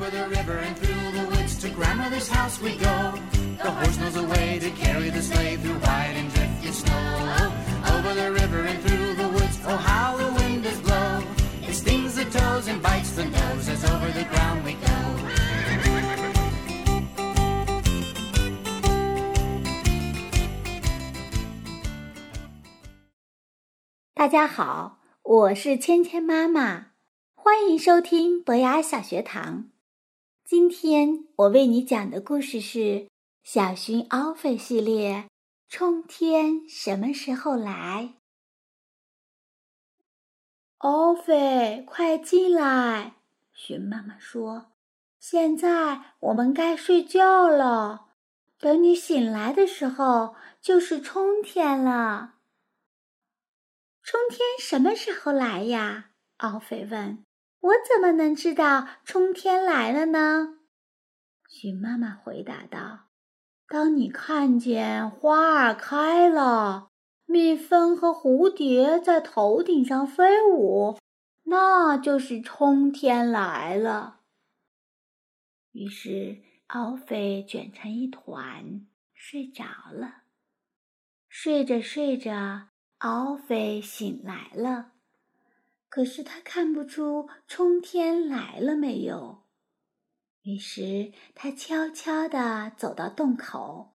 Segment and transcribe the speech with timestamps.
[0.00, 3.12] Over the river and through the woods to grandmother's house we go.
[3.62, 7.52] The horse knows the way to carry the sleigh through white and drifty snow.
[7.92, 11.22] Over the river and through the woods, oh how the wind does blow.
[11.62, 14.86] It stings the toes and bites the nose as over the ground we go.
[24.14, 26.86] 大家好，我是芊芊妈妈，
[27.34, 29.66] 欢迎收听博雅小学堂。
[30.51, 32.79] 今天我为你讲的故事是
[33.41, 35.13] 《小熊奥菲系列》，
[35.69, 38.15] 冲天什么时候来？
[40.79, 43.13] 奥菲，快进来！
[43.53, 44.73] 熊妈妈说
[45.21, 48.07] ：“现在我们该睡觉了，
[48.59, 52.33] 等你醒来的时候就是春天了。”
[54.03, 56.09] 春天什么时候来呀？
[56.39, 57.23] 奥菲问。
[57.61, 60.57] 我怎么能知道春天来了呢？
[61.47, 63.09] 熊妈妈回答道
[63.69, 66.89] ：“当你看见花儿开了，
[67.25, 70.97] 蜜蜂和蝴蝶在头顶上飞舞，
[71.43, 74.21] 那就是春天来了。”
[75.73, 80.23] 于是，奥菲卷成一团睡着了。
[81.29, 82.69] 睡着睡着。
[82.97, 84.91] 奥菲醒来了，
[85.91, 89.43] 可是他看不出春天来了没有。
[90.43, 93.93] 于是他悄悄地走到洞口，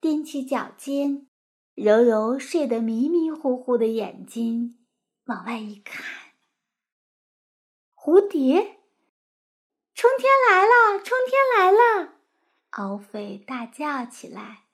[0.00, 1.28] 踮起脚尖，
[1.74, 4.78] 揉揉睡得迷迷糊糊的眼睛，
[5.26, 6.02] 往外一看，
[7.94, 8.80] 蝴蝶，
[9.94, 12.14] 春天来了，春天来了！
[12.70, 14.64] 奥菲大叫起来：“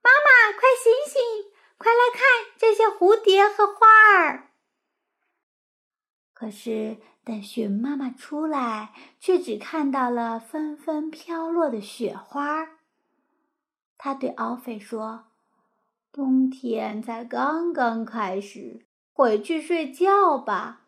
[0.00, 2.22] 妈妈，快醒醒！”快来看
[2.56, 4.47] 这些蝴蝶和花儿！
[6.38, 12.68] 可是等熊妈妈出来，却只看到了纷纷飘落的雪花。
[13.96, 15.24] 他对奥菲说
[16.12, 20.82] ：“冬天才刚刚开始，回去睡觉吧。”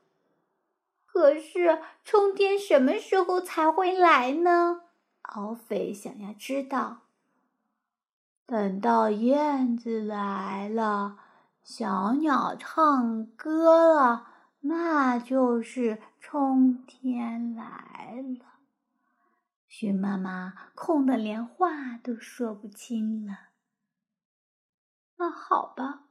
[1.04, 4.82] 可是春天什么时候才会来呢？
[5.22, 6.98] 奥菲想要知道。
[8.46, 11.16] 等到燕子来了，
[11.64, 14.28] 小鸟唱歌了，
[14.60, 18.46] 那就是春天来了。
[19.68, 23.50] 熊妈妈空得连话都说不清了。
[25.16, 26.04] 那好吧，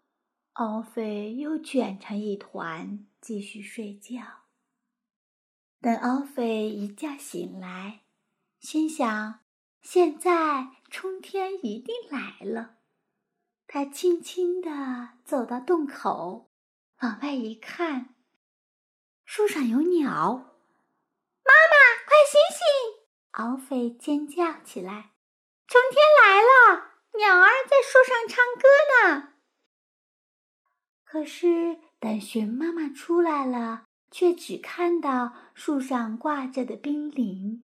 [0.53, 4.21] 奥菲又卷成一团，继续睡觉。
[5.81, 8.01] 等奥菲一觉醒来，
[8.59, 9.39] 心想。
[9.81, 12.79] 现在春天一定来了。
[13.65, 16.49] 他轻轻地走到洞口，
[17.01, 18.15] 往外一看，
[19.31, 20.09] 树上有鸟。
[21.45, 22.65] 妈妈，快醒醒！
[23.29, 25.11] 奥菲尖叫起来
[25.69, 29.33] ：“春天来了，鸟儿在树上唱歌呢。”
[31.05, 37.61] 可是等熊妈妈出来了，却只看到树上挂着的冰凌。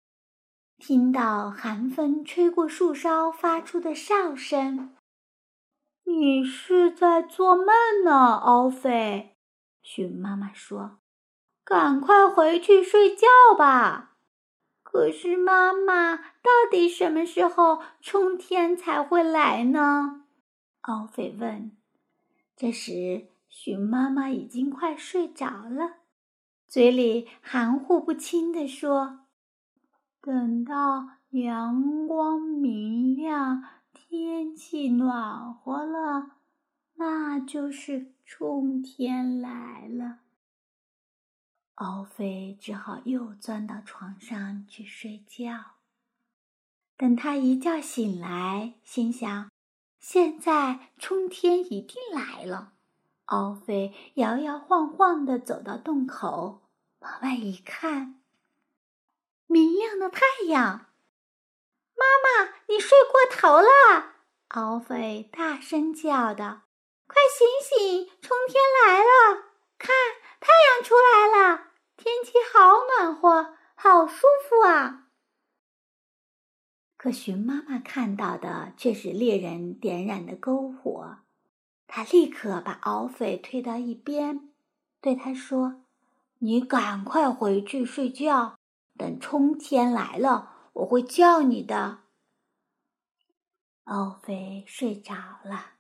[0.79, 4.97] 听到寒风吹过树梢发出的哨声，
[6.03, 7.69] 你是在做梦
[8.03, 9.37] 呢，奥菲。
[9.81, 10.99] 熊妈妈说
[11.72, 14.10] ：“赶快回去睡觉吧。”
[14.84, 20.27] 可是，妈妈，到底什么时候春天才会来呢？
[20.82, 21.72] 奥菲问。
[22.55, 25.94] 这时，熊妈妈已经快睡着了，
[26.69, 29.21] 嘴里含糊不清地说。
[30.21, 36.32] 等到阳光明亮，天气暖和了，
[36.97, 40.19] 那就是春天来了。
[41.82, 45.72] 奥菲只好又钻到床上去睡觉。
[46.97, 49.50] 等他一觉醒来，心想：
[49.98, 52.75] 现在春天一定来了。
[53.25, 56.62] 奥菲摇摇晃晃地走到洞口，
[57.00, 58.20] 往外一看。
[59.49, 60.87] 明亮的太阳，
[61.96, 64.12] 妈妈，你睡过头了！
[64.49, 66.62] 奥菲大声叫道
[67.08, 69.46] ：“快醒醒，春天来了！
[69.78, 69.88] 看，
[70.38, 75.09] 太阳出来了，天气好暖和，好舒服啊！”
[76.97, 81.19] 可熊妈妈看到的却是猎人点燃的篝火，
[81.87, 84.53] 她立刻把奥菲推到一边，
[85.00, 85.83] 对他说
[86.39, 88.59] ：“你赶快回去睡觉。”
[88.97, 92.03] 等春天来了，我会叫你的。
[93.85, 95.15] 奥菲睡着
[95.45, 95.73] 了，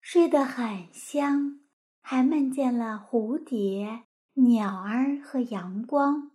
[0.00, 1.60] 睡得很香，
[2.00, 6.30] 还梦见了蝴蝶、鸟儿和阳光。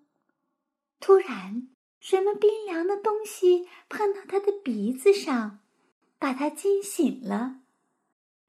[1.00, 1.68] 突然，
[2.00, 5.60] 什么冰凉的东西碰到他的鼻子上，
[6.18, 7.62] 把他惊醒了。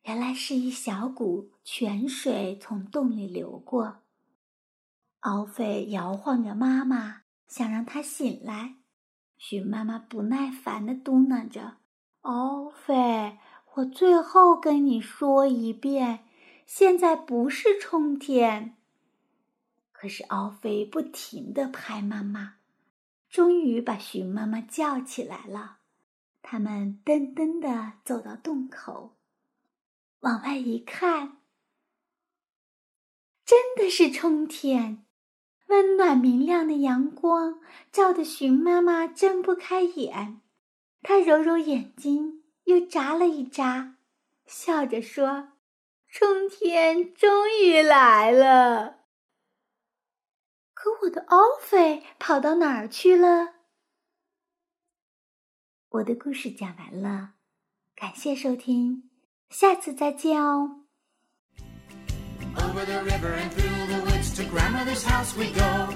[0.04, 3.98] 原来是一小股泉水从洞里流过。
[5.20, 8.76] 奥菲摇晃着妈妈，想让她醒来。
[9.36, 11.76] 熊妈妈不耐烦地嘟囔着
[12.22, 13.38] ：“奥菲，
[13.74, 16.24] 我最后跟你说一遍，
[16.64, 18.76] 现在不是春天。”
[20.00, 22.54] 可是奥飞不停地拍妈妈。
[23.28, 25.78] 终于把熊妈妈叫起来了。
[26.40, 29.18] 他们噔噔地走到洞口，
[30.20, 31.38] 往外一看，
[33.44, 35.04] 真的是春天。
[35.66, 37.60] 温暖明亮的阳光
[37.92, 40.40] 照得熊妈妈睁不开眼。
[41.02, 43.96] 她揉揉眼睛，又眨了一眨，
[44.46, 45.54] 笑着说
[46.08, 48.97] ：“春天终于来了。”
[62.62, 65.88] Over the river and through the woods to grandmother's house we go.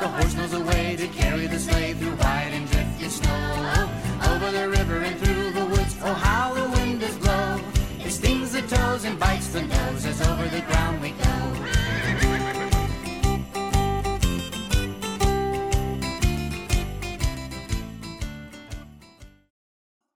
[0.00, 3.90] The horse knows a way to carry the sleigh through wide and drifting snow.
[4.24, 7.60] Over the river and through the woods, oh how the wind does blow!
[7.98, 10.22] It stings the toes and bites the noses.
[10.22, 10.62] over the